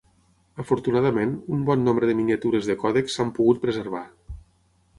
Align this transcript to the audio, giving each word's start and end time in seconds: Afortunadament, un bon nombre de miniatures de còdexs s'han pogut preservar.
Afortunadament, 0.61 1.33
un 1.57 1.67
bon 1.67 1.85
nombre 1.89 2.09
de 2.11 2.17
miniatures 2.21 2.71
de 2.71 2.77
còdexs 2.85 3.19
s'han 3.19 3.33
pogut 3.39 3.61
preservar. 3.67 4.05